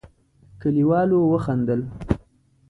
[0.61, 1.81] کليوالو وخندل.